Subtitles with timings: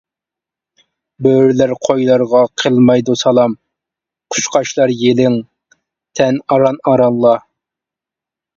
[1.27, 3.55] بۆرىلەر قويلارغا قىلمايدۇ سالام،
[4.37, 5.39] قۇشقاچلار يېلىڭ
[6.21, 7.39] تەن ئاران-ئارانلا.